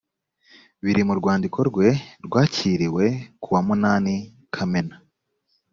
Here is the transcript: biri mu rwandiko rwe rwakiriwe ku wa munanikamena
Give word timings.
biri 0.83 1.01
mu 1.07 1.13
rwandiko 1.19 1.59
rwe 1.69 1.87
rwakiriwe 2.25 3.05
ku 3.41 3.47
wa 3.53 3.61
munanikamena 3.67 4.95